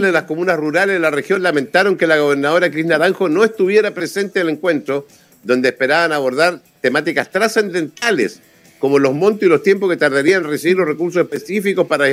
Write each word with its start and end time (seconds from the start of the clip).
De 0.00 0.12
las 0.12 0.22
comunas 0.24 0.58
rurales 0.58 0.94
de 0.94 0.98
la 0.98 1.10
región 1.10 1.42
lamentaron 1.42 1.96
que 1.96 2.06
la 2.06 2.16
gobernadora 2.16 2.70
Cris 2.70 2.86
Naranjo 2.86 3.28
no 3.28 3.44
estuviera 3.44 3.92
presente 3.92 4.40
en 4.40 4.46
el 4.46 4.54
encuentro, 4.54 5.06
donde 5.42 5.68
esperaban 5.68 6.12
abordar 6.12 6.60
temáticas 6.80 7.30
trascendentales, 7.30 8.40
como 8.78 8.98
los 8.98 9.12
montos 9.12 9.42
y 9.42 9.46
los 9.46 9.62
tiempos 9.62 9.90
que 9.90 9.98
tardarían 9.98 10.42
en 10.42 10.48
recibir 10.48 10.78
los 10.78 10.88
recursos 10.88 11.22
específicos 11.22 11.86
para 11.86 12.06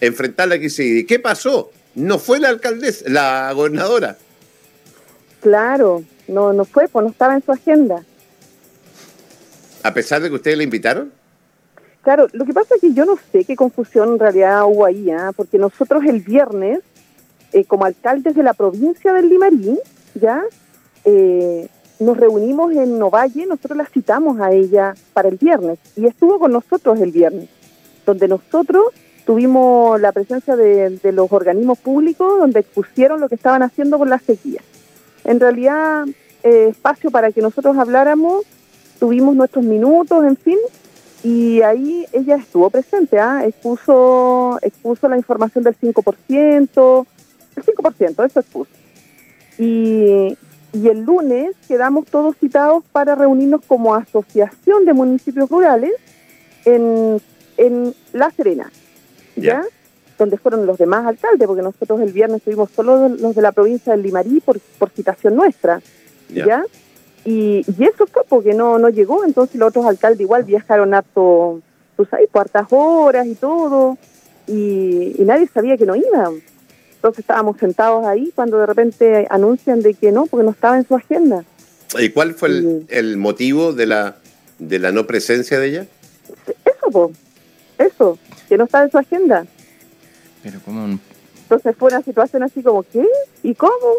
enfrentar 0.00 0.48
la 0.48 0.58
crisis. 0.58 1.00
¿Y 1.00 1.06
qué 1.06 1.18
pasó? 1.18 1.70
No 1.94 2.18
fue 2.18 2.38
la 2.38 2.50
alcaldesa, 2.50 3.06
la 3.08 3.50
gobernadora. 3.54 4.18
Claro, 5.40 6.04
no, 6.28 6.52
no 6.52 6.66
fue, 6.66 6.86
pues 6.88 7.02
no 7.04 7.10
estaba 7.10 7.34
en 7.34 7.42
su 7.42 7.52
agenda. 7.52 8.04
¿A 9.82 9.94
pesar 9.94 10.20
de 10.20 10.28
que 10.28 10.34
ustedes 10.34 10.58
le 10.58 10.64
invitaron? 10.64 11.12
Claro, 12.02 12.26
lo 12.32 12.44
que 12.44 12.52
pasa 12.52 12.74
es 12.74 12.80
que 12.80 12.92
yo 12.92 13.04
no 13.04 13.18
sé 13.30 13.44
qué 13.44 13.56
confusión 13.56 14.14
en 14.14 14.18
realidad 14.18 14.64
hubo 14.66 14.84
ahí, 14.84 15.10
¿ah? 15.10 15.32
porque 15.34 15.56
nosotros 15.56 16.04
el 16.04 16.20
viernes, 16.20 16.80
eh, 17.52 17.64
como 17.64 17.84
alcaldes 17.84 18.34
de 18.34 18.42
la 18.42 18.54
provincia 18.54 19.12
del 19.12 19.28
Limarí, 19.28 19.78
ya 20.14 20.42
eh, 21.04 21.68
nos 21.98 22.16
reunimos 22.16 22.72
en 22.72 22.98
Novalle, 22.98 23.46
nosotros 23.46 23.76
la 23.76 23.86
citamos 23.86 24.40
a 24.40 24.52
ella 24.52 24.94
para 25.12 25.28
el 25.28 25.36
viernes 25.36 25.78
y 25.96 26.06
estuvo 26.06 26.38
con 26.38 26.52
nosotros 26.52 26.98
el 27.00 27.12
viernes, 27.12 27.48
donde 28.04 28.28
nosotros 28.28 28.86
tuvimos 29.24 30.00
la 30.00 30.12
presencia 30.12 30.56
de, 30.56 30.98
los 31.12 31.30
organismos 31.30 31.78
públicos 31.78 32.38
donde 32.38 32.60
expusieron 32.60 33.20
lo 33.20 33.28
que 33.28 33.36
estaban 33.36 33.62
haciendo 33.62 33.98
con 33.98 34.10
la 34.10 34.18
sequía. 34.18 34.60
En 35.24 35.38
realidad, 35.38 36.06
eh, 36.42 36.68
espacio 36.70 37.10
para 37.10 37.30
que 37.30 37.40
nosotros 37.40 37.76
habláramos, 37.76 38.44
tuvimos 38.98 39.36
nuestros 39.36 39.64
minutos, 39.64 40.24
en 40.24 40.36
fin, 40.36 40.58
y 41.22 41.62
ahí 41.62 42.04
ella 42.12 42.36
estuvo 42.36 42.68
presente, 42.70 43.20
¿ah? 43.20 43.44
expuso, 43.46 44.58
expuso 44.62 45.08
la 45.08 45.16
información 45.16 45.62
del 45.62 45.76
5%, 45.78 47.06
el 47.56 47.64
5%, 47.64 48.26
eso 48.26 48.40
expuso. 48.40 48.70
Y, 49.58 50.36
y 50.72 50.88
el 50.88 51.02
lunes 51.02 51.54
quedamos 51.68 52.06
todos 52.06 52.36
citados 52.36 52.82
para 52.92 53.14
reunirnos 53.14 53.62
como 53.66 53.94
asociación 53.94 54.84
de 54.84 54.92
municipios 54.92 55.48
rurales 55.48 55.92
en, 56.64 57.20
en 57.56 57.94
La 58.12 58.30
Serena, 58.30 58.70
¿ya? 59.36 59.62
Donde 60.18 60.38
fueron 60.38 60.66
los 60.66 60.78
demás 60.78 61.06
alcaldes, 61.06 61.46
porque 61.46 61.62
nosotros 61.62 62.00
el 62.00 62.12
viernes 62.12 62.42
tuvimos 62.42 62.70
solo 62.70 63.08
los 63.08 63.34
de 63.34 63.42
la 63.42 63.52
provincia 63.52 63.92
del 63.92 64.02
Limarí 64.02 64.40
por, 64.40 64.58
por 64.78 64.90
citación 64.90 65.36
nuestra, 65.36 65.80
¿ya? 66.28 66.64
Y, 67.24 67.64
y 67.78 67.84
eso 67.84 68.06
fue 68.06 68.24
porque 68.28 68.54
no, 68.54 68.78
no 68.78 68.88
llegó, 68.88 69.24
entonces 69.24 69.56
los 69.56 69.68
otros 69.68 69.86
alcaldes 69.86 70.20
igual 70.20 70.44
viajaron 70.44 70.94
harto, 70.94 71.60
pues 71.96 72.12
ahí, 72.14 72.26
por 72.26 72.42
hartas 72.42 72.66
horas 72.70 73.26
y 73.26 73.34
todo, 73.34 73.98
y, 74.46 75.14
nadie 75.20 75.46
sabía 75.48 75.76
que 75.76 75.86
no 75.86 75.94
iban. 75.94 76.42
Entonces 77.02 77.24
estábamos 77.24 77.58
sentados 77.58 78.06
ahí 78.06 78.30
cuando 78.32 78.58
de 78.58 78.66
repente 78.66 79.26
anuncian 79.28 79.82
de 79.82 79.92
que 79.92 80.12
no, 80.12 80.26
porque 80.26 80.44
no 80.44 80.52
estaba 80.52 80.76
en 80.76 80.86
su 80.86 80.94
agenda. 80.94 81.44
¿Y 81.98 82.10
cuál 82.10 82.32
fue 82.34 82.84
el, 82.86 83.16
motivo 83.16 83.72
de 83.72 83.86
la, 83.86 84.18
de 84.60 84.78
la 84.78 84.92
no 84.92 85.04
presencia 85.04 85.58
de 85.58 85.66
ella? 85.66 85.86
Eso, 86.46 86.90
po, 86.92 87.10
eso, 87.76 88.20
que 88.48 88.56
no 88.56 88.66
estaba 88.66 88.84
en 88.84 88.92
su 88.92 88.98
agenda. 88.98 89.44
Pero 90.44 90.60
como 90.60 90.96
Entonces 91.42 91.74
fue 91.76 91.88
una 91.88 92.02
situación 92.02 92.44
así 92.44 92.62
como, 92.62 92.84
¿qué? 92.84 93.04
¿Y 93.42 93.52
cómo? 93.56 93.96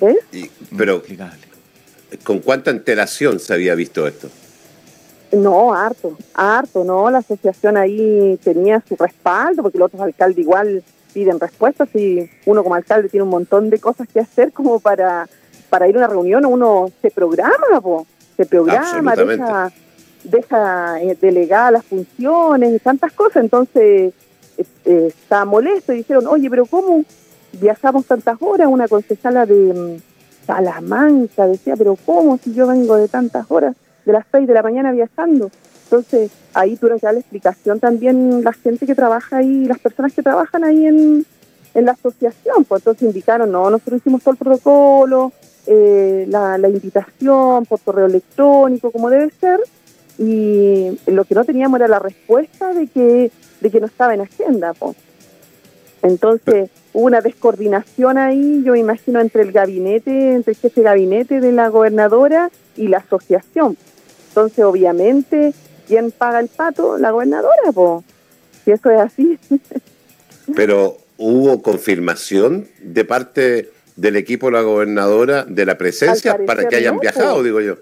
¿Ves? 0.00 0.50
pero, 0.76 1.00
¿con 2.24 2.40
cuánta 2.40 2.72
antelación 2.72 3.38
se 3.38 3.54
había 3.54 3.76
visto 3.76 4.04
esto? 4.08 4.28
No, 5.36 5.74
harto, 5.74 6.16
harto, 6.34 6.82
¿no? 6.84 7.10
La 7.10 7.18
asociación 7.18 7.76
ahí 7.76 8.38
tenía 8.42 8.82
su 8.88 8.96
respaldo, 8.96 9.62
porque 9.62 9.78
los 9.78 9.86
otros 9.86 10.02
alcaldes 10.02 10.38
igual 10.38 10.82
piden 11.12 11.38
respuestas 11.38 11.88
y 11.94 12.28
uno 12.46 12.62
como 12.62 12.74
alcalde 12.74 13.08
tiene 13.08 13.24
un 13.24 13.30
montón 13.30 13.68
de 13.68 13.78
cosas 13.78 14.08
que 14.08 14.20
hacer 14.20 14.52
como 14.52 14.80
para, 14.80 15.28
para 15.68 15.88
ir 15.88 15.94
a 15.96 15.98
una 15.98 16.08
reunión, 16.08 16.46
uno 16.46 16.90
se 17.02 17.10
programa, 17.10 17.54
se 18.36 18.46
programa, 18.46 19.14
deja, 19.14 19.72
deja 20.24 21.02
eh, 21.02 21.16
delegar 21.20 21.72
las 21.72 21.84
funciones 21.84 22.74
y 22.74 22.78
tantas 22.78 23.12
cosas, 23.12 23.44
entonces 23.44 24.12
eh, 24.56 24.64
eh, 24.84 25.06
está 25.08 25.44
molesto 25.44 25.92
y 25.92 25.98
dijeron, 25.98 26.26
oye, 26.26 26.48
pero 26.48 26.66
¿cómo? 26.66 27.04
viajamos 27.60 28.06
tantas 28.06 28.36
horas, 28.40 28.68
una 28.68 28.88
concejala 28.88 29.46
de 29.46 29.74
mm, 29.74 30.46
Salamanca 30.46 31.46
decía, 31.46 31.76
pero 31.76 31.96
¿cómo 32.06 32.38
si 32.38 32.54
yo 32.54 32.66
vengo 32.66 32.96
de 32.96 33.08
tantas 33.08 33.46
horas, 33.50 33.76
de 34.06 34.12
las 34.12 34.24
seis 34.32 34.46
de 34.46 34.54
la 34.54 34.62
mañana 34.62 34.92
viajando? 34.92 35.50
Entonces, 35.84 36.30
ahí 36.54 36.76
tuvieron 36.76 36.98
que 36.98 37.06
dar 37.06 37.14
la 37.14 37.20
explicación 37.20 37.78
también 37.78 38.42
la 38.42 38.52
gente 38.52 38.86
que 38.86 38.94
trabaja 38.94 39.36
ahí, 39.36 39.66
las 39.66 39.78
personas 39.78 40.12
que 40.14 40.22
trabajan 40.22 40.64
ahí 40.64 40.86
en, 40.86 41.26
en 41.74 41.84
la 41.84 41.92
asociación, 41.92 42.64
pues 42.64 42.80
entonces 42.80 43.02
indicaron, 43.02 43.52
no, 43.52 43.70
nosotros 43.70 44.00
hicimos 44.00 44.22
todo 44.22 44.32
el 44.32 44.38
protocolo, 44.38 45.32
eh, 45.66 46.26
la, 46.28 46.58
la 46.58 46.68
invitación 46.68 47.66
por 47.66 47.80
correo 47.80 48.06
electrónico, 48.06 48.90
como 48.90 49.10
debe 49.10 49.30
ser, 49.38 49.60
y 50.18 50.98
lo 51.06 51.24
que 51.24 51.34
no 51.34 51.44
teníamos 51.44 51.78
era 51.78 51.88
la 51.88 51.98
respuesta 51.98 52.72
de 52.72 52.86
que, 52.86 53.30
de 53.60 53.70
que 53.70 53.80
no 53.80 53.86
estaba 53.86 54.14
en 54.14 54.22
agenda, 54.22 54.72
pues. 54.74 54.96
Entonces, 56.02 56.70
hubo 56.92 57.04
una 57.04 57.20
descoordinación 57.20 58.16
ahí, 58.16 58.62
yo 58.64 58.74
imagino, 58.74 59.20
entre 59.20 59.42
el 59.42 59.52
gabinete, 59.52 60.34
entre 60.34 60.52
el 60.52 60.58
jefe 60.58 60.80
de 60.80 60.84
gabinete 60.84 61.40
de 61.40 61.52
la 61.52 61.68
gobernadora 61.68 62.50
y 62.76 62.88
la 62.88 62.98
asociación. 62.98 63.76
Entonces, 64.36 64.66
obviamente, 64.66 65.54
¿quién 65.88 66.10
paga 66.10 66.40
el 66.40 66.48
pato? 66.48 66.98
La 66.98 67.10
gobernadora, 67.10 67.72
pues. 67.72 68.04
Si 68.62 68.70
eso 68.70 68.90
es 68.90 69.00
así. 69.00 69.38
Pero 70.54 70.98
hubo 71.16 71.62
confirmación 71.62 72.68
de 72.82 73.06
parte 73.06 73.70
del 73.96 74.16
equipo 74.16 74.48
de 74.48 74.52
la 74.52 74.60
gobernadora 74.60 75.46
de 75.46 75.64
la 75.64 75.78
presencia 75.78 76.36
para 76.44 76.68
que 76.68 76.76
hayan 76.76 76.98
viajado, 76.98 77.42
digo 77.42 77.62
yo. 77.62 77.76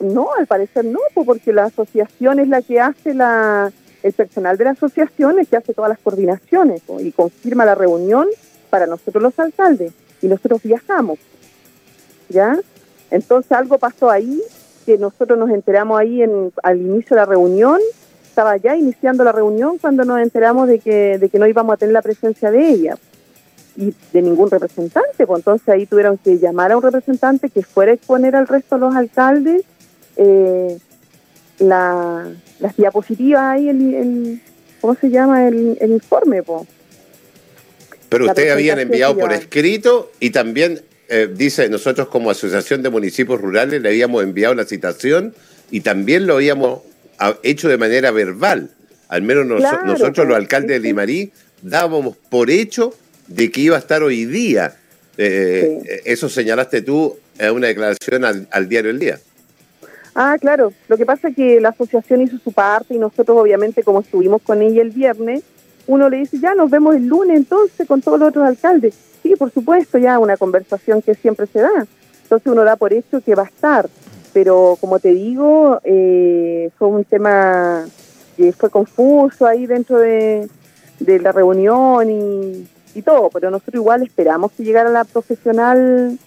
No, 0.00 0.32
al 0.32 0.46
parecer 0.46 0.86
no, 0.86 1.00
porque 1.12 1.52
la 1.52 1.64
asociación 1.64 2.38
es 2.40 2.48
la 2.48 2.62
que 2.62 2.80
hace 2.80 3.12
la, 3.12 3.70
el 4.02 4.12
personal 4.14 4.56
de 4.56 4.64
la 4.64 4.70
asociación 4.70 5.40
es 5.40 5.48
que 5.48 5.58
hace 5.58 5.74
todas 5.74 5.90
las 5.90 5.98
coordinaciones 5.98 6.80
y 7.00 7.12
confirma 7.12 7.66
la 7.66 7.74
reunión 7.74 8.28
para 8.70 8.86
nosotros 8.86 9.22
los 9.22 9.38
alcaldes 9.38 9.92
y 10.22 10.26
nosotros 10.26 10.62
viajamos. 10.62 11.18
¿Ya? 12.30 12.58
Entonces 13.10 13.52
algo 13.52 13.76
pasó 13.76 14.08
ahí 14.08 14.40
que 14.84 14.98
nosotros 14.98 15.38
nos 15.38 15.50
enteramos 15.50 15.98
ahí 15.98 16.22
en, 16.22 16.52
al 16.62 16.80
inicio 16.80 17.14
de 17.14 17.20
la 17.22 17.26
reunión, 17.26 17.78
estaba 18.24 18.56
ya 18.56 18.76
iniciando 18.76 19.24
la 19.24 19.32
reunión 19.32 19.78
cuando 19.78 20.04
nos 20.04 20.20
enteramos 20.20 20.68
de 20.68 20.78
que, 20.78 21.18
de 21.18 21.28
que 21.28 21.38
no 21.38 21.46
íbamos 21.46 21.74
a 21.74 21.76
tener 21.76 21.92
la 21.92 22.02
presencia 22.02 22.50
de 22.50 22.68
ella 22.68 22.96
y 23.76 23.94
de 24.12 24.22
ningún 24.22 24.50
representante, 24.50 25.26
pues 25.26 25.40
entonces 25.40 25.68
ahí 25.68 25.86
tuvieron 25.86 26.18
que 26.18 26.38
llamar 26.38 26.72
a 26.72 26.76
un 26.76 26.82
representante 26.82 27.48
que 27.48 27.62
fuera 27.62 27.92
a 27.92 27.94
exponer 27.94 28.36
al 28.36 28.46
resto 28.46 28.76
de 28.76 28.80
los 28.80 28.94
alcaldes 28.94 29.64
eh, 30.16 30.78
la, 31.58 32.30
las 32.60 32.76
diapositivas 32.76 33.42
ahí, 33.42 33.68
el, 33.68 34.40
¿cómo 34.80 34.94
se 34.94 35.10
llama? 35.10 35.46
El, 35.46 35.78
informe, 35.80 36.42
po. 36.42 36.66
Pero 38.08 38.26
ustedes 38.26 38.52
habían 38.52 38.78
enviado 38.78 39.16
por 39.16 39.32
escrito 39.32 40.10
y 40.20 40.30
también 40.30 40.82
eh, 41.14 41.28
dice, 41.30 41.68
nosotros 41.68 42.08
como 42.08 42.30
Asociación 42.30 42.82
de 42.82 42.88
Municipios 42.88 43.38
Rurales 43.38 43.82
le 43.82 43.90
habíamos 43.90 44.22
enviado 44.22 44.54
la 44.54 44.64
citación 44.64 45.34
y 45.70 45.82
también 45.82 46.26
lo 46.26 46.36
habíamos 46.36 46.80
hecho 47.42 47.68
de 47.68 47.76
manera 47.76 48.10
verbal. 48.12 48.70
Al 49.08 49.20
menos 49.20 49.44
nosotros, 49.44 50.26
los 50.26 50.34
alcaldes 50.34 50.70
de 50.70 50.88
Limarí, 50.88 51.30
dábamos 51.60 52.16
por 52.16 52.48
hecho 52.48 52.94
de 53.26 53.50
que 53.50 53.60
iba 53.60 53.76
a 53.76 53.80
estar 53.80 54.02
hoy 54.02 54.24
día. 54.24 54.74
Eh, 55.18 55.82
eh, 55.84 56.00
eso 56.06 56.30
señalaste 56.30 56.80
tú 56.80 57.18
en 57.38 57.50
una 57.50 57.66
declaración 57.66 58.24
al, 58.24 58.48
al 58.50 58.66
diario 58.70 58.90
El 58.90 58.98
Día. 58.98 59.20
Ah, 60.14 60.38
claro. 60.40 60.72
Lo 60.88 60.96
que 60.96 61.04
pasa 61.04 61.28
es 61.28 61.36
que 61.36 61.60
la 61.60 61.68
asociación 61.68 62.22
hizo 62.22 62.38
su 62.42 62.52
parte 62.52 62.94
y 62.94 62.98
nosotros, 62.98 63.36
obviamente, 63.36 63.82
como 63.82 64.00
estuvimos 64.00 64.40
con 64.40 64.62
ella 64.62 64.80
el 64.80 64.90
viernes, 64.90 65.42
uno 65.86 66.08
le 66.08 66.18
dice, 66.18 66.38
ya 66.38 66.54
nos 66.54 66.70
vemos 66.70 66.94
el 66.96 67.06
lunes 67.06 67.36
entonces 67.36 67.86
con 67.86 68.00
todos 68.00 68.18
los 68.18 68.28
otros 68.30 68.46
alcaldes. 68.46 68.94
Sí, 69.22 69.34
por 69.36 69.50
supuesto, 69.52 69.98
ya 69.98 70.18
una 70.18 70.36
conversación 70.36 71.02
que 71.02 71.14
siempre 71.14 71.46
se 71.46 71.60
da. 71.60 71.86
Entonces 72.22 72.52
uno 72.52 72.64
da 72.64 72.76
por 72.76 72.92
hecho 72.92 73.20
que 73.20 73.34
va 73.34 73.42
a 73.42 73.46
estar. 73.46 73.88
Pero 74.32 74.76
como 74.80 74.98
te 74.98 75.10
digo, 75.10 75.80
eh, 75.84 76.70
fue 76.78 76.88
un 76.88 77.04
tema 77.04 77.84
que 78.36 78.52
fue 78.52 78.70
confuso 78.70 79.46
ahí 79.46 79.66
dentro 79.66 79.98
de, 79.98 80.48
la 80.98 81.32
reunión 81.32 82.10
y, 82.10 82.66
y 82.94 83.02
todo. 83.02 83.28
Pero 83.30 83.50
nosotros 83.50 83.74
igual 83.74 84.02
esperamos 84.02 84.52
que 84.52 84.64
llegara 84.64 84.90
la 84.90 85.04
profesional, 85.04 86.18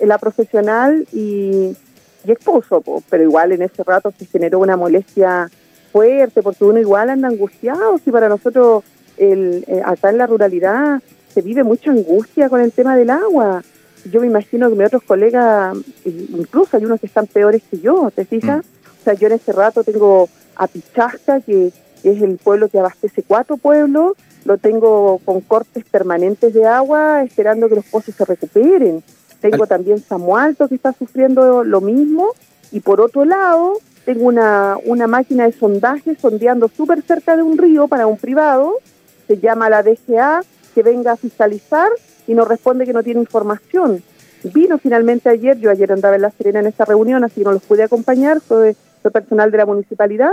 la 0.00 0.18
profesional 0.18 1.06
y 1.12 1.76
y 2.24 2.32
expuso, 2.32 2.82
pero 3.10 3.22
igual 3.22 3.52
en 3.52 3.62
ese 3.62 3.84
rato 3.84 4.12
se 4.18 4.26
generó 4.26 4.58
una 4.58 4.76
molestia 4.76 5.50
fuerte, 5.92 6.42
porque 6.42 6.64
uno 6.64 6.80
igual 6.80 7.10
anda 7.10 7.28
angustiado, 7.28 7.98
si 7.98 8.10
para 8.10 8.28
nosotros 8.28 8.82
el, 9.16 9.64
eh, 9.66 9.82
acá 9.84 10.10
en 10.10 10.18
la 10.18 10.26
ruralidad 10.26 11.00
se 11.32 11.42
vive 11.42 11.64
mucha 11.64 11.90
angustia 11.90 12.48
con 12.48 12.60
el 12.60 12.72
tema 12.72 12.96
del 12.96 13.10
agua. 13.10 13.62
Yo 14.10 14.20
me 14.20 14.26
imagino 14.26 14.68
que 14.68 14.76
mis 14.76 14.86
otros 14.86 15.02
colegas, 15.02 15.76
incluso 16.04 16.76
hay 16.76 16.84
unos 16.84 17.00
que 17.00 17.06
están 17.06 17.26
peores 17.26 17.62
que 17.70 17.80
yo, 17.80 18.10
¿te 18.14 18.24
fijas? 18.24 18.58
Mm. 18.58 19.00
O 19.00 19.04
sea, 19.04 19.14
yo 19.14 19.26
en 19.26 19.34
ese 19.34 19.52
rato 19.52 19.82
tengo 19.82 20.28
a 20.56 20.66
Pichasca, 20.66 21.40
que 21.40 21.72
es 22.04 22.22
el 22.22 22.36
pueblo 22.36 22.68
que 22.68 22.78
abastece 22.78 23.22
cuatro 23.22 23.56
pueblos, 23.56 24.12
lo 24.44 24.58
tengo 24.58 25.20
con 25.24 25.40
cortes 25.40 25.84
permanentes 25.84 26.52
de 26.52 26.66
agua, 26.66 27.22
esperando 27.22 27.68
que 27.68 27.76
los 27.76 27.84
pozos 27.86 28.14
se 28.14 28.24
recuperen. 28.24 29.02
Tengo 29.40 29.66
también 29.66 29.98
Samualto 29.98 30.68
que 30.68 30.74
está 30.74 30.92
sufriendo 30.92 31.64
lo 31.64 31.80
mismo. 31.80 32.28
Y 32.72 32.80
por 32.80 33.00
otro 33.00 33.24
lado, 33.24 33.74
tengo 34.04 34.26
una, 34.26 34.76
una 34.84 35.06
máquina 35.06 35.44
de 35.44 35.52
sondaje 35.52 36.16
sondeando 36.20 36.68
súper 36.68 37.02
cerca 37.02 37.36
de 37.36 37.42
un 37.42 37.56
río 37.56 37.88
para 37.88 38.06
un 38.06 38.16
privado. 38.16 38.78
Se 39.26 39.38
llama 39.38 39.70
la 39.70 39.82
DGA, 39.82 40.42
que 40.74 40.82
venga 40.82 41.12
a 41.12 41.16
fiscalizar 41.16 41.90
y 42.26 42.34
nos 42.34 42.48
responde 42.48 42.84
que 42.84 42.92
no 42.92 43.02
tiene 43.02 43.20
información. 43.20 44.02
Vino 44.42 44.78
finalmente 44.78 45.28
ayer, 45.28 45.58
yo 45.58 45.70
ayer 45.70 45.90
andaba 45.90 46.16
en 46.16 46.22
La 46.22 46.30
Serena 46.30 46.60
en 46.60 46.66
esta 46.66 46.84
reunión, 46.84 47.24
así 47.24 47.36
que 47.36 47.44
no 47.44 47.52
los 47.52 47.62
pude 47.62 47.82
acompañar, 47.82 48.40
soy, 48.46 48.76
personal 49.12 49.50
de 49.50 49.58
la 49.58 49.66
municipalidad. 49.66 50.32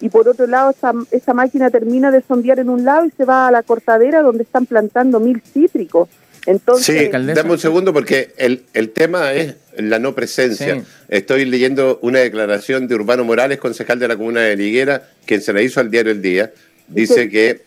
Y 0.00 0.08
por 0.08 0.28
otro 0.28 0.46
lado, 0.46 0.74
esa, 1.10 1.34
máquina 1.34 1.70
termina 1.70 2.10
de 2.10 2.22
sondear 2.22 2.58
en 2.58 2.70
un 2.70 2.84
lado 2.84 3.04
y 3.04 3.10
se 3.10 3.24
va 3.26 3.48
a 3.48 3.50
la 3.50 3.62
cortadera 3.62 4.22
donde 4.22 4.44
están 4.44 4.64
plantando 4.64 5.20
mil 5.20 5.42
cítricos. 5.42 6.08
Entonces, 6.46 7.10
sí, 7.12 7.32
dame 7.34 7.50
un 7.50 7.58
segundo 7.58 7.92
porque 7.92 8.32
el, 8.38 8.64
el 8.72 8.90
tema 8.90 9.34
es 9.34 9.56
la 9.76 9.98
no 9.98 10.14
presencia. 10.14 10.82
Estoy 11.08 11.44
leyendo 11.44 11.98
una 12.00 12.20
declaración 12.20 12.88
de 12.88 12.94
Urbano 12.94 13.24
Morales, 13.24 13.58
concejal 13.58 13.98
de 13.98 14.08
la 14.08 14.16
comuna 14.16 14.40
de 14.40 14.56
Liguera, 14.56 15.02
quien 15.26 15.42
se 15.42 15.52
la 15.52 15.60
hizo 15.60 15.80
al 15.80 15.90
diario 15.90 16.12
El 16.12 16.22
Día. 16.22 16.50
Dice 16.88 17.28
que 17.28 17.60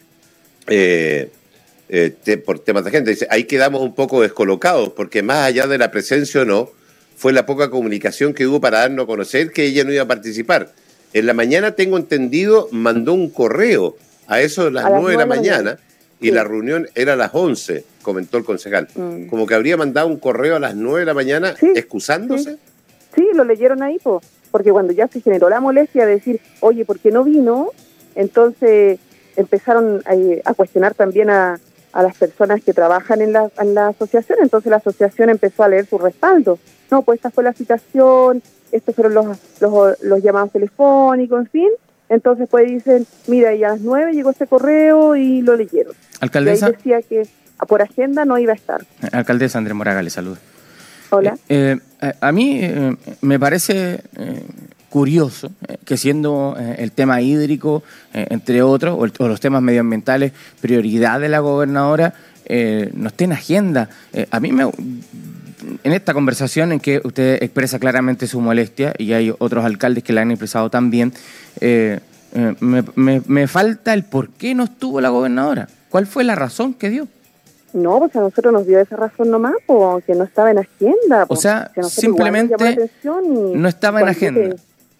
eh, 0.67 1.29
eh, 1.89 2.37
por 2.37 2.59
temas 2.59 2.85
de 2.85 2.91
gente. 2.91 3.11
Dice, 3.11 3.27
ahí 3.29 3.43
quedamos 3.43 3.81
un 3.81 3.93
poco 3.93 4.21
descolocados, 4.21 4.89
porque 4.89 5.21
más 5.21 5.45
allá 5.45 5.67
de 5.67 5.77
la 5.77 5.91
presencia 5.91 6.41
o 6.41 6.45
no, 6.45 6.69
fue 7.15 7.33
la 7.33 7.45
poca 7.45 7.69
comunicación 7.69 8.33
que 8.33 8.47
hubo 8.47 8.59
para 8.59 8.79
darnos 8.79 9.03
a 9.03 9.07
conocer 9.07 9.51
que 9.51 9.65
ella 9.65 9.83
no 9.83 9.93
iba 9.93 10.03
a 10.03 10.07
participar. 10.07 10.71
En 11.13 11.25
la 11.25 11.33
mañana, 11.33 11.73
tengo 11.73 11.97
entendido, 11.97 12.67
mandó 12.71 13.13
un 13.13 13.29
correo 13.29 13.95
a 14.27 14.41
eso 14.41 14.65
de 14.65 14.71
las, 14.71 14.85
nueve 14.89 15.11
de 15.11 15.17
la 15.17 15.25
mañana 15.25 15.77
y 16.19 16.31
la 16.31 16.43
reunión 16.43 16.87
era 16.95 17.13
a 17.13 17.15
las 17.15 17.31
11, 17.33 17.83
comentó 18.01 18.37
el 18.37 18.45
concejal. 18.45 18.87
Mm. 18.95 19.27
Como 19.27 19.45
que 19.45 19.53
habría 19.53 19.77
mandado 19.77 20.07
un 20.07 20.17
correo 20.17 20.55
a 20.55 20.59
las 20.59 20.75
nueve 20.75 21.01
de 21.01 21.05
la 21.05 21.13
mañana 21.13 21.53
excusándose. 21.75 22.57
Sí. 23.15 23.27
lo 23.35 23.43
leyeron 23.43 23.83
ahí, 23.83 23.97
porque 24.49 24.71
cuando 24.71 24.93
ya 24.93 25.07
se 25.07 25.21
generó 25.21 25.49
la 25.49 25.59
molestia 25.59 26.05
de 26.05 26.13
decir, 26.13 26.39
oye, 26.61 26.85
¿por 26.85 26.99
qué 26.99 27.11
no 27.11 27.23
vino? 27.23 27.69
Entonces 28.15 28.99
empezaron 29.35 30.03
a 30.45 30.53
cuestionar 30.53 30.93
también 30.93 31.29
a, 31.29 31.59
a 31.93 32.03
las 32.03 32.17
personas 32.17 32.61
que 32.63 32.73
trabajan 32.73 33.21
en 33.21 33.33
la, 33.33 33.49
en 33.59 33.75
la 33.75 33.89
asociación, 33.89 34.39
entonces 34.41 34.69
la 34.69 34.77
asociación 34.77 35.29
empezó 35.29 35.63
a 35.63 35.69
leer 35.69 35.85
su 35.85 35.97
respaldo. 35.97 36.59
No, 36.91 37.03
pues 37.03 37.17
esta 37.17 37.29
fue 37.29 37.43
la 37.43 37.53
citación, 37.53 38.41
estos 38.71 38.95
fueron 38.95 39.13
los, 39.13 39.37
los, 40.01 40.23
llamados 40.23 40.51
telefónicos, 40.51 41.39
en 41.39 41.47
fin. 41.47 41.69
Entonces 42.09 42.47
pues 42.49 42.67
dicen, 42.67 43.07
mira, 43.27 43.53
y 43.53 43.63
a 43.63 43.69
las 43.69 43.81
nueve 43.81 44.13
llegó 44.13 44.31
este 44.31 44.47
correo 44.47 45.15
y 45.15 45.41
lo 45.41 45.55
leyeron. 45.55 45.95
Alcaldesa. 46.19 46.69
Y 46.69 46.71
decía 46.73 47.01
que 47.01 47.27
por 47.67 47.81
agenda 47.81 48.25
no 48.25 48.37
iba 48.37 48.51
a 48.51 48.55
estar. 48.55 48.85
Alcaldesa 49.11 49.57
Andrés 49.59 49.75
Moraga, 49.75 50.01
le 50.01 50.09
saludo. 50.09 50.37
Hola. 51.11 51.37
Eh, 51.47 51.77
eh, 52.01 52.13
a 52.19 52.31
mí 52.31 52.59
eh, 52.61 52.95
me 53.21 53.39
parece 53.39 54.01
curioso 54.93 55.49
eh, 55.67 55.77
que 55.83 55.97
siendo 55.97 56.55
eh, 56.55 56.75
el 56.77 56.91
tema 56.91 57.19
hídrico, 57.19 57.81
eh, 58.13 58.27
entre 58.29 58.61
otros, 58.61 58.95
o, 58.95 59.27
los 59.27 59.39
temas 59.39 59.63
medioambientales, 59.63 60.33
prioridad 60.61 61.19
de 61.19 61.29
la 61.29 61.39
gobernadora, 61.39 62.13
no 62.93 63.07
esté 63.07 63.23
en 63.23 63.31
agenda. 63.31 63.89
a 64.29 64.39
mí 64.41 64.51
me, 64.51 64.65
en 64.65 65.93
esta 65.93 66.13
conversación 66.13 66.73
en 66.73 66.79
que 66.81 67.01
usted 67.03 67.41
expresa 67.41 67.79
claramente 67.79 68.27
su 68.27 68.41
molestia 68.41 68.93
y 68.97 69.13
hay 69.13 69.33
otros 69.39 69.63
alcaldes 69.63 70.03
que 70.03 70.11
la 70.11 70.21
han 70.21 70.29
expresado 70.29 70.69
también, 70.69 71.13
me, 72.59 73.47
falta 73.47 73.93
el 73.93 74.03
por 74.03 74.29
qué 74.29 74.53
no 74.53 74.65
estuvo 74.65 74.99
la 74.99 75.09
gobernadora. 75.09 75.69
¿Cuál 75.89 76.05
fue 76.05 76.25
la 76.25 76.35
razón 76.35 76.73
que 76.73 76.89
dio? 76.89 77.07
No, 77.71 77.97
pues 77.99 78.15
a 78.17 78.19
nosotros 78.19 78.53
nos 78.53 78.67
dio 78.67 78.79
esa 78.79 78.97
razón 78.97 79.31
nomás, 79.31 79.55
porque 79.65 80.13
no 80.13 80.25
estaba 80.25 80.51
en 80.51 80.59
agenda. 80.59 81.25
o 81.29 81.35
sea, 81.37 81.71
simplemente 81.81 82.77
no 83.55 83.67
estaba 83.69 84.01
en 84.01 84.09
agenda. 84.09 84.55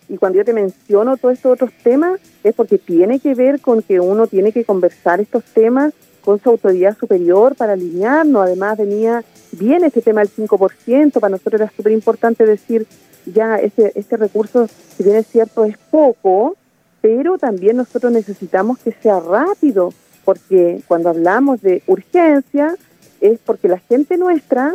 Y 0.10 0.18
cuando 0.18 0.38
yo 0.38 0.46
te 0.46 0.54
menciono 0.54 1.18
todos 1.18 1.36
estos 1.36 1.54
otros 1.54 1.72
temas, 1.84 2.20
es 2.44 2.54
porque 2.54 2.78
tiene 2.78 3.20
que 3.20 3.36
ver 3.36 3.62
con 3.62 3.82
que 3.82 4.00
uno 4.00 4.28
tiene 4.28 4.52
que 4.52 4.66
conversar 4.66 5.22
estos 5.22 5.44
temas 5.46 5.94
con 6.24 6.42
su 6.42 6.50
autoridad 6.50 6.98
superior 6.98 7.56
para 7.56 7.74
alinearnos. 7.74 8.44
Además, 8.44 8.78
venía 8.78 9.24
bien 9.52 9.84
este 9.84 10.02
tema 10.02 10.22
del 10.22 10.30
5%, 10.30 11.20
para 11.20 11.32
nosotros 11.32 11.62
era 11.62 11.72
súper 11.76 11.92
importante 11.92 12.46
decir, 12.46 12.88
ya, 13.26 13.58
este, 13.58 13.92
este 13.96 14.18
recurso, 14.18 14.68
si 14.68 15.04
bien 15.04 15.18
es 15.18 15.28
cierto, 15.28 15.66
es 15.66 15.78
poco, 15.78 16.56
pero 17.02 17.38
también 17.38 17.78
nosotros 17.78 18.12
necesitamos 18.12 18.80
que 18.80 18.92
sea 18.92 19.20
rápido, 19.20 19.94
porque 20.26 20.82
cuando 20.88 21.10
hablamos 21.10 21.62
de 21.62 21.84
urgencia, 21.88 22.76
es 23.22 23.40
porque 23.40 23.68
la 23.68 23.80
gente 23.80 24.18
nuestra, 24.18 24.74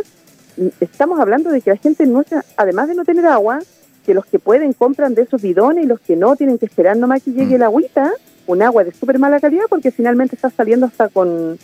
estamos 0.80 1.20
hablando 1.20 1.50
de 1.50 1.60
que 1.60 1.70
la 1.70 1.76
gente 1.76 2.06
nuestra, 2.06 2.44
además 2.56 2.88
de 2.88 2.94
no 2.94 3.04
tener 3.04 3.26
agua, 3.26 3.60
que 4.08 4.14
los 4.14 4.24
que 4.24 4.38
pueden 4.38 4.72
compran 4.72 5.14
de 5.14 5.20
esos 5.20 5.42
bidones 5.42 5.84
y 5.84 5.86
los 5.86 6.00
que 6.00 6.16
no 6.16 6.34
tienen 6.34 6.56
que 6.56 6.64
esperar 6.64 6.96
nomás 6.96 7.22
que 7.22 7.30
llegue 7.30 7.52
mm. 7.52 7.56
el 7.56 7.62
agüita, 7.62 8.10
un 8.46 8.62
agua 8.62 8.82
de 8.82 8.90
súper 8.90 9.18
mala 9.18 9.38
calidad 9.38 9.64
porque 9.68 9.90
finalmente 9.90 10.34
está 10.34 10.48
saliendo 10.48 10.86
hasta 10.86 11.10
con 11.10 11.58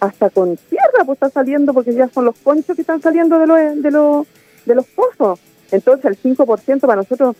hasta 0.00 0.28
con 0.28 0.56
tierra, 0.56 1.04
pues 1.06 1.18
está 1.18 1.30
saliendo 1.30 1.72
porque 1.72 1.94
ya 1.94 2.08
son 2.08 2.24
los 2.24 2.34
conchos 2.38 2.74
que 2.74 2.82
están 2.82 3.00
saliendo 3.00 3.38
de, 3.38 3.46
los 3.46 3.58
de, 3.80 3.90
los 3.92 4.26
de 4.66 4.74
los 4.74 4.86
pozos. 4.86 5.38
Entonces 5.70 6.04
el 6.06 6.20
5% 6.20 6.80
para 6.80 6.96
nosotros 6.96 7.36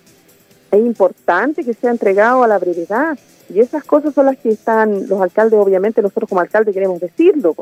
es 0.70 0.78
importante 0.78 1.64
que 1.64 1.74
sea 1.74 1.90
entregado 1.90 2.44
a 2.44 2.46
la 2.46 2.60
brevedad. 2.60 3.18
Y 3.52 3.58
esas 3.58 3.82
cosas 3.82 4.14
son 4.14 4.26
las 4.26 4.36
que 4.36 4.50
están 4.50 5.08
los 5.08 5.20
alcaldes, 5.20 5.58
obviamente 5.58 6.00
nosotros 6.00 6.28
como 6.28 6.40
alcalde 6.40 6.72
queremos 6.72 7.00
decirlo. 7.00 7.56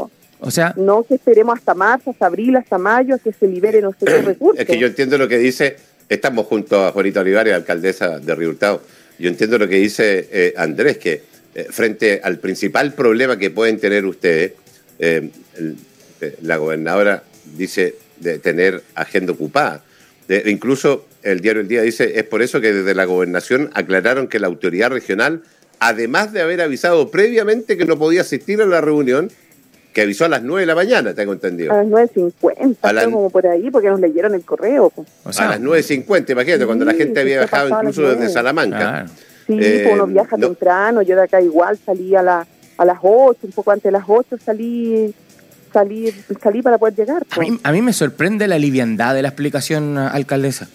O 0.45 0.51
sea, 0.51 0.75
no 0.77 1.05
que 1.05 1.15
esperemos 1.15 1.59
hasta 1.59 1.73
marzo, 1.73 2.11
hasta 2.11 2.27
abril, 2.27 2.57
hasta 2.57 2.77
mayo 2.77 3.15
a 3.15 3.19
que 3.19 3.33
se 3.33 3.47
libere 3.47 3.81
nuestros 3.81 4.25
recursos. 4.27 4.61
Es 4.61 4.67
que 4.67 4.79
yo 4.79 4.89
entiendo 4.89 5.17
lo 5.17 5.27
que 5.27 5.39
dice 5.39 5.77
Estamos 6.13 6.45
junto 6.45 6.85
a 6.85 6.93
Juanita 6.93 7.21
Olivares, 7.21 7.55
alcaldesa 7.55 8.19
de 8.19 8.35
Río 8.35 8.51
Hurtado. 8.51 8.83
Yo 9.19 9.31
entiendo 9.31 9.57
lo 9.57 9.67
que 9.67 9.77
dice 9.77 10.29
eh, 10.31 10.53
Andrés, 10.59 10.99
que 10.99 11.23
eh, 11.55 11.69
frente 11.71 12.21
al 12.23 12.39
principal 12.39 12.93
problema 12.93 13.39
que 13.39 13.49
pueden 13.49 13.79
tener 13.79 14.05
ustedes, 14.05 14.53
eh, 14.99 15.31
la 16.43 16.59
gobernadora 16.59 17.23
dice 17.57 17.95
de 18.21 18.39
tener 18.39 18.83
agenda 18.95 19.33
ocupada. 19.33 19.85
incluso 20.45 21.07
el 21.23 21.41
diario 21.41 21.63
El 21.63 21.69
Día 21.69 21.81
dice, 21.81 22.19
es 22.19 22.25
por 22.25 22.43
eso 22.43 22.61
que 22.61 22.75
desde 22.75 22.95
la 22.95 23.07
gobernación 23.07 23.71
aclararon 23.73 24.29
que 24.29 24.39
la 24.39 24.49
autoridad 24.49 24.91
regional, 24.91 25.43
además 25.79 26.35
de 26.35 26.43
haber 26.43 26.61
avisado 26.61 27.11
previamente 27.11 27.79
que 27.79 27.87
no 27.87 27.99
podía 27.99 28.21
asistir 28.21 28.61
a 28.61 28.67
la 28.67 28.83
reunión, 28.83 29.31
que 29.93 30.03
avisó 30.03 30.25
a 30.25 30.29
las 30.29 30.43
9 30.43 30.63
de 30.63 30.67
la 30.67 30.75
mañana, 30.75 31.15
tengo 31.15 31.33
entendido. 31.33 31.73
A 31.73 31.83
las 31.83 31.87
9.50, 31.87 33.05
como 33.05 33.31
por 33.31 33.47
ahí, 33.47 33.71
porque 33.71 33.89
nos 33.89 34.01
leyeron 34.01 34.35
el 34.35 34.45
correo. 34.45 34.93
a 35.25 35.29
las 35.29 35.61
9.50, 35.61 36.31
imagínate, 36.31 36.67
cuando 36.67 36.85
la 36.85 36.95
gente 36.95 37.21
había 37.21 37.39
viajado 37.39 37.69
incluso 37.69 38.03
desde 38.03 38.29
Salamanca. 38.31 39.07
Sí, 39.47 39.59
eh, 39.61 39.91
uno 39.93 40.07
viaja 40.07 40.37
temprano, 40.37 41.03
yo 41.03 41.17
de 41.17 41.23
acá 41.23 41.41
igual 41.41 41.79
salí 41.85 42.15
a, 42.15 42.23
la, 42.23 42.47
a 42.79 42.85
las 42.85 42.99
8, 43.03 43.41
un 43.43 43.53
poco 43.53 43.73
antes 43.73 43.85
de 43.85 43.93
las 43.93 44.05
8 44.07 44.39
salí 44.45 45.13
salí, 45.73 46.15
salí 46.41 46.63
para 46.63 46.79
poder 46.79 46.95
llegar. 46.95 47.25
A 47.31 47.41
mí, 47.41 47.59
a 47.63 47.73
mí 47.73 47.83
me 47.83 47.93
sorprende 47.93 48.47
la 48.47 48.59
liviandad 48.59 49.15
de 49.15 49.23
la 49.23 49.29
explicación, 49.29 49.99
alcaldesa. 49.99 50.69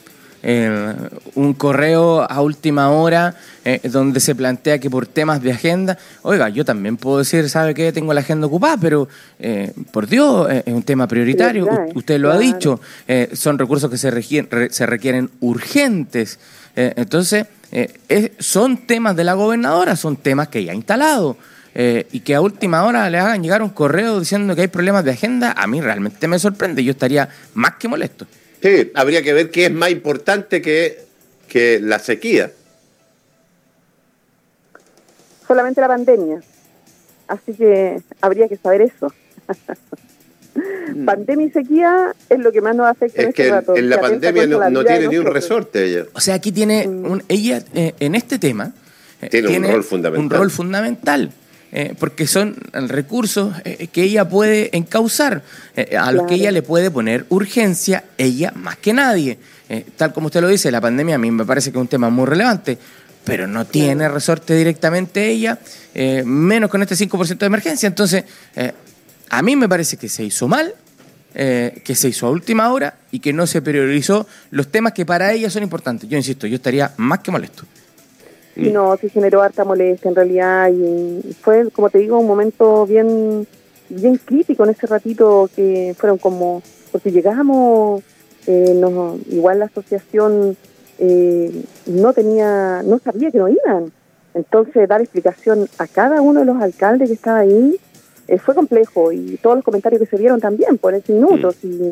Eh, 0.44 0.96
un 1.34 1.54
correo 1.54 2.22
a 2.22 2.42
última 2.42 2.92
hora 2.92 3.36
eh, 3.66 3.82
donde 3.90 4.20
se 4.20 4.36
plantea 4.36 4.80
que 4.80 4.90
por 4.90 5.08
temas 5.08 5.42
de 5.42 5.52
agenda, 5.52 5.98
oiga, 6.22 6.50
yo 6.50 6.64
también 6.64 6.96
puedo 6.96 7.20
decir, 7.20 7.50
¿sabe 7.50 7.74
qué? 7.74 7.92
Tengo 7.92 8.14
la 8.14 8.22
agenda 8.22 8.46
ocupada, 8.46 8.78
pero 8.78 9.08
eh, 9.40 9.74
por 9.92 10.08
Dios, 10.08 10.48
es 10.50 10.74
un 10.74 10.84
tema 10.84 11.08
prioritario, 11.08 11.68
usted 11.96 12.20
lo 12.20 12.32
ha 12.32 12.38
dicho, 12.38 12.80
son 13.34 13.58
recursos 13.58 13.90
que 13.90 13.98
se, 13.98 14.12
requieren, 14.12 14.72
se 14.72 14.86
requieren 14.86 15.30
urgentes. 15.40 16.40
entonces, 16.76 17.48
son 18.40 18.78
temas 18.86 19.16
de 19.16 19.24
la 19.24 19.34
gobernadora, 19.34 19.96
son 19.96 20.18
temas 20.18 20.50
que 20.50 20.64
ya 20.64 20.72
ha 20.72 20.76
instalado. 20.76 21.38
y 21.76 22.20
que 22.22 22.36
a 22.36 22.42
última 22.42 22.84
hora 22.84 23.10
le 23.10 23.18
hagan 23.20 23.42
llegar 23.44 23.62
un 23.62 23.70
correo 23.70 24.20
diciendo 24.20 24.56
que 24.56 24.62
hay 24.62 24.68
problemas 24.68 25.04
de 25.04 25.12
agenda, 25.12 25.54
a 25.58 25.68
mí 25.68 25.82
realmente 25.82 26.28
me 26.28 26.40
sorprende. 26.40 26.84
Yo 26.84 26.92
estaría 26.92 27.28
más 27.54 27.76
que 27.76 27.88
molesto. 27.88 28.28
Sí, 28.62 28.92
habría 28.96 29.22
que 29.22 29.34
ver 29.34 29.52
qué 29.52 29.66
es 29.66 29.72
más 29.72 29.92
importante 29.92 30.62
que, 30.62 31.00
que 31.48 31.80
la 31.80 32.00
sequía. 32.00 32.52
Solamente 35.48 35.82
la 35.82 35.88
pandemia. 35.88 36.42
Así 37.28 37.54
que 37.54 38.02
habría 38.22 38.48
que 38.48 38.58
saber 38.58 38.82
eso. 38.82 39.14
Mm. 40.94 41.06
pandemia 41.06 41.48
y 41.48 41.52
sequía 41.52 42.16
es 42.30 42.40
lo 42.40 42.52
que 42.52 42.62
más 42.62 42.76
nos 42.76 42.88
afecta. 42.88 43.22
Es 43.22 43.28
en 43.28 43.34
que 43.34 43.48
este 43.48 43.80
en 43.80 43.90
la 43.90 44.02
pandemia 44.02 44.48
no, 44.48 44.84
tiene 44.84 45.08
ni 45.08 45.18
un 45.18 45.26
resorte 45.26 45.86
ella. 45.86 46.06
O 46.14 46.20
sea, 46.20 46.36
aquí 46.36 46.52
tiene, 46.52 46.88
mm. 46.88 47.12
un, 47.12 47.24
ella 47.28 47.62
eh, 47.76 47.94
en 48.00 48.16
este 48.16 48.40
tema... 48.40 48.74
Eh, 49.22 49.30
tiene, 49.30 49.58
un 49.58 49.74
rol 49.74 49.84
fundamental. 49.84 50.24
Un 50.24 50.30
rol 50.30 50.52
fundamental. 50.52 51.32
Eh, 51.72 51.94
porque 52.00 52.28
son 52.28 52.56
recursos 52.72 53.54
eh, 53.66 53.88
que 53.88 54.04
ella 54.04 54.30
puede 54.30 54.76
encauzar, 54.76 55.44
eh, 55.76 55.98
a 55.98 56.14
los 56.14 56.26
que 56.26 56.36
ella 56.36 56.52
le 56.52 56.62
puede 56.62 56.90
poner 56.90 57.26
urgencia, 57.28 58.06
ella 58.18 58.54
más 58.56 58.78
que 58.78 58.94
nadie. 58.94 59.38
tal 59.98 60.14
como 60.14 60.28
usted 60.28 60.40
lo 60.40 60.48
dice, 60.48 60.72
la 60.72 60.80
pandemia 60.80 61.16
a 61.16 61.18
mí 61.18 61.30
me 61.30 61.44
parece 61.44 61.72
que 61.72 61.78
es 61.78 61.82
un 61.82 61.90
tema 61.90 62.10
muy 62.10 62.26
relevante, 62.26 62.78
pero 63.26 63.48
no 63.48 63.66
tiene 63.66 64.08
resorte 64.08 64.56
directamente 64.56 65.28
ella, 65.28 65.60
menos 66.24 66.70
con 66.70 66.82
este 66.82 66.96
5% 66.96 67.38
de 67.38 67.46
emergencia. 67.46 67.88
Entonces, 67.88 68.24
a 69.30 69.42
mí 69.42 69.58
me 69.58 69.68
parece 69.68 69.98
que 69.98 70.08
se 70.08 70.24
hizo 70.24 70.48
mal, 70.48 70.74
eh, 71.40 71.82
que 71.84 71.94
se 71.94 72.08
hizo 72.08 72.26
a 72.26 72.32
última 72.32 72.72
hora 72.72 72.98
y 73.12 73.20
que 73.20 73.32
no 73.32 73.46
se 73.46 73.62
priorizó 73.62 74.26
los 74.50 74.72
temas 74.72 74.94
que 74.94 75.06
para 75.06 75.32
ella 75.34 75.52
son 75.52 75.62
importantes. 75.62 76.10
Yo 76.10 76.18
insisto, 76.18 76.48
yo 76.48 76.56
estaría 76.56 76.94
más 76.98 77.20
que 77.20 77.30
molesto. 77.30 77.64
Sí, 78.64 78.72
no, 78.72 78.98
se 78.98 79.10
generó 79.10 79.42
harta 79.42 79.64
molestia 79.64 80.10
en 80.10 80.16
realidad 80.16 80.72
y 80.72 81.34
fue, 81.42 81.70
como 81.72 81.90
te 81.90 82.00
digo, 82.00 82.18
un 82.18 82.28
momento 82.28 82.86
bien 82.86 83.48
bien 83.90 84.18
crítico 84.18 84.64
en 84.64 84.72
ese 84.72 84.88
ratito 84.88 85.50
que 85.56 85.96
fueron 85.98 86.18
como, 86.18 86.62
porque 86.92 87.12
llegamos, 87.12 88.04
eh, 88.46 88.74
no, 88.76 89.18
igual 89.30 89.60
la 89.60 89.66
asociación 89.66 90.58
eh, 91.00 91.64
no 91.86 92.14
tenía, 92.14 92.84
no 92.84 93.00
sabía 93.00 93.32
que 93.32 93.38
no 93.38 93.48
iban. 93.50 93.92
Entonces, 94.34 94.88
dar 94.88 95.02
explicación 95.02 95.68
a 95.78 95.88
cada 95.88 96.22
uno 96.22 96.42
de 96.42 96.46
los 96.46 96.62
alcaldes 96.62 97.10
que 97.10 97.16
estaba 97.16 97.40
ahí 97.40 97.80
eh, 98.28 98.38
fue 98.38 98.54
complejo 98.54 99.12
y 99.12 99.38
todos 99.42 99.56
los 99.56 99.66
comentarios 99.66 100.02
que 100.02 100.08
se 100.08 100.18
dieron 100.18 100.40
también 100.40 100.78
por 100.78 100.94
ese 100.94 101.14
minuto. 101.14 101.54
Mm. 101.64 101.92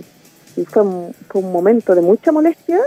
Y, 0.58 0.66
fue, 0.66 0.84
un, 0.84 1.14
fue 1.28 1.42
un 1.42 1.52
momento 1.52 1.96
de 1.96 2.02
mucha 2.02 2.32
molestia 2.32 2.80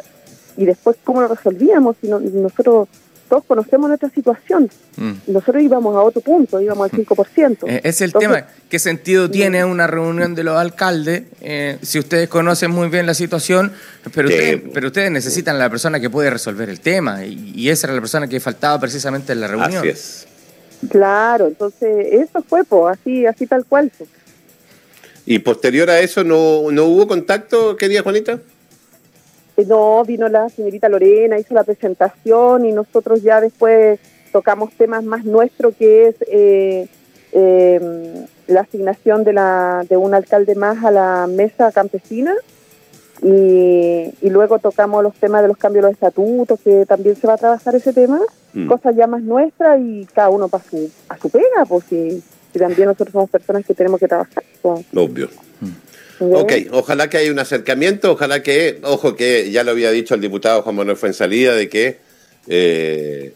y 0.57 0.65
después 0.65 0.97
cómo 1.05 1.21
lo 1.21 1.29
resolvíamos 1.29 1.97
y, 2.03 2.09
nosotros 2.09 2.89
todos 3.29 3.45
conocemos 3.45 3.89
nuestra 3.89 4.11
situación. 4.11 4.71
Mm. 4.97 5.13
Nosotros 5.29 5.63
íbamos 5.63 5.95
a 5.95 6.01
otro 6.01 6.21
punto, 6.21 6.61
íbamos 6.61 6.93
al 6.93 6.99
5%. 6.99 7.59
Eh, 7.67 7.81
es 7.85 8.01
el 8.01 8.13
tema, 8.13 8.47
¿qué 8.69 8.79
sentido 8.79 9.31
tiene 9.31 9.65
una 9.65 9.87
reunión 9.87 10.35
de 10.35 10.45
los 10.45 10.57
alcaldes 10.57 11.25
eh, 11.41 11.79
si 11.83 11.99
ustedes 11.99 12.29
conocen 12.29 12.71
muy 12.71 12.89
bien 12.89 13.07
la 13.07 13.15
situación, 13.15 13.73
pero, 14.15 14.29
ustedes, 14.29 14.63
pero 14.73 14.89
ustedes 14.89 15.11
necesitan 15.11 15.57
a 15.57 15.59
la 15.61 15.71
persona 15.71 16.01
que 16.01 16.11
puede 16.11 16.31
resolver 16.31 16.69
el 16.69 16.81
tema 16.81 17.25
y, 17.25 17.69
esa 17.69 17.87
era 17.87 17.95
la 17.95 18.01
persona 18.01 18.27
que 18.27 18.41
faltaba 18.41 18.81
precisamente 18.81 19.33
en 19.33 19.41
la 19.41 19.49
reunión? 19.49 19.79
Así 19.79 19.89
es. 19.89 20.27
Claro, 20.89 21.49
entonces 21.49 22.07
eso 22.13 22.43
fue 22.43 22.63
así, 22.91 23.27
así 23.27 23.47
tal 23.47 23.65
cual. 23.65 23.91
¿Y 25.27 25.41
posterior 25.41 25.91
a 25.91 26.01
eso 26.01 26.25
no, 26.25 26.71
no 26.71 26.85
hubo 26.85 27.07
contacto, 27.07 27.77
querida 27.77 28.03
Juanita? 28.03 28.39
Eh, 29.59 29.65
no, 29.67 30.05
vino 30.05 30.29
la 30.29 30.49
señorita 30.49 30.89
Lorena, 30.89 31.39
hizo 31.39 31.53
la 31.53 31.65
presentación 31.65 32.65
y 32.65 32.71
nosotros 32.71 33.23
ya 33.23 33.41
después 33.41 33.99
tocamos 34.31 34.73
temas 34.75 35.03
más 35.03 35.25
nuestros 35.25 35.75
que 35.75 36.07
es 36.09 36.15
eh, 36.31 36.87
em, 37.33 38.27
la 38.47 38.61
asignación 38.61 39.25
de, 39.25 39.33
la, 39.33 39.85
de 39.89 39.97
un 39.97 40.15
alcalde 40.15 40.55
más 40.55 40.85
a 40.85 40.93
la 40.93 41.27
mesa 41.27 41.73
campesina 41.73 42.35
y, 43.21 44.31
luego 44.31 44.61
tocamos 44.61 45.03
los 45.03 45.15
temas 45.15 45.43
de 45.43 45.49
los 45.49 45.57
cambios 45.57 45.83
de 45.83 45.89
los 45.89 45.95
estatutos, 45.95 46.61
que 46.61 46.87
también 46.87 47.17
se 47.17 47.27
va 47.27 47.35
a 47.35 47.39
trabajar 47.39 47.75
ese 47.75 47.93
tema, 47.93 48.21
mm. 48.53 48.69
cosas 48.69 48.95
ya 48.95 49.09
más 49.09 49.23
nuestras 49.23 49.81
y 49.81 50.07
cada 50.15 50.31
uno 50.31 50.49
para 50.49 50.63
su, 50.63 50.89
a 51.09 51.19
su 51.19 51.29
pega, 51.29 51.65
porque 51.69 52.21
también 52.57 52.87
nosotros 52.87 53.11
somos 53.11 53.31
personas 53.31 53.67
que 53.67 53.75
tenemos 53.75 53.99
que 53.99 54.07
trabajar. 54.07 54.45
Obvio. 54.63 55.29
Ok, 56.21 56.53
ojalá 56.73 57.09
que 57.09 57.19
haya 57.19 57.31
un 57.31 57.39
acercamiento, 57.39 58.13
ojalá 58.13 58.43
que, 58.43 58.79
ojo 58.83 59.15
que 59.15 59.51
ya 59.51 59.63
lo 59.63 59.71
había 59.71 59.91
dicho 59.91 60.15
el 60.15 60.21
diputado 60.21 60.63
Juan 60.63 60.77
Manuel 60.77 60.97
Fuensalida, 60.97 61.55
de 61.55 61.69
que 61.69 61.99
eh, 62.49 63.33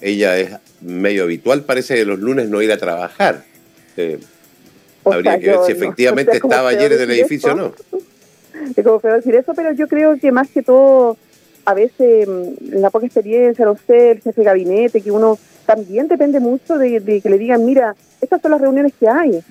ella 0.00 0.38
es 0.38 0.50
medio 0.80 1.24
habitual, 1.24 1.64
parece 1.64 1.96
que 1.96 2.04
los 2.04 2.18
lunes 2.18 2.48
no 2.48 2.62
ir 2.62 2.70
a 2.72 2.76
trabajar. 2.76 3.44
Eh, 3.96 4.18
habría 5.04 5.38
que 5.40 5.48
ver 5.48 5.58
si 5.66 5.72
efectivamente 5.72 6.36
estaba 6.36 6.68
ayer 6.68 6.92
en 6.92 7.02
el 7.02 7.10
edificio 7.10 7.52
o 7.52 7.56
no. 7.56 7.74
Es 8.76 8.84
como 8.84 9.00
feo 9.00 9.14
decir 9.14 9.34
eso, 9.34 9.52
pero 9.54 9.72
yo 9.72 9.88
creo 9.88 10.18
que 10.18 10.30
más 10.30 10.48
que 10.50 10.62
todo, 10.62 11.16
a 11.64 11.74
veces 11.74 12.28
mm, 12.28 12.78
la 12.80 12.90
poca 12.90 13.06
experiencia, 13.06 13.64
no 13.64 13.76
sé, 13.86 14.12
el 14.12 14.20
jefe 14.20 14.40
de 14.40 14.44
gabinete, 14.44 15.00
que 15.00 15.10
uno 15.10 15.38
también 15.66 16.06
depende 16.06 16.38
mucho 16.38 16.78
de, 16.78 17.00
de 17.00 17.20
que 17.20 17.30
le 17.30 17.38
digan, 17.38 17.64
mira, 17.64 17.96
estas 18.20 18.40
son 18.40 18.52
las 18.52 18.60
reuniones 18.60 18.92
que 18.98 19.08
hay 19.08 19.42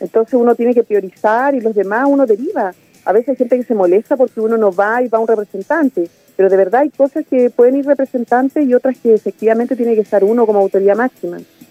entonces 0.00 0.34
uno 0.34 0.54
tiene 0.54 0.74
que 0.74 0.82
priorizar 0.82 1.54
y 1.54 1.60
los 1.60 1.74
demás 1.74 2.06
uno 2.08 2.26
deriva. 2.26 2.74
A 3.04 3.12
veces 3.12 3.30
hay 3.30 3.36
gente 3.36 3.56
que 3.56 3.64
se 3.64 3.74
molesta 3.74 4.16
porque 4.16 4.40
uno 4.40 4.56
no 4.56 4.72
va 4.72 5.02
y 5.02 5.08
va 5.08 5.18
un 5.18 5.28
representante, 5.28 6.08
pero 6.36 6.48
de 6.48 6.56
verdad 6.56 6.82
hay 6.82 6.90
cosas 6.90 7.24
que 7.28 7.50
pueden 7.50 7.76
ir 7.76 7.86
representantes 7.86 8.66
y 8.66 8.74
otras 8.74 8.96
que 8.98 9.14
efectivamente 9.14 9.76
tiene 9.76 9.94
que 9.94 10.00
estar 10.00 10.24
uno 10.24 10.46
como 10.46 10.58
autoridad 10.58 10.96
máxima. 10.96 11.38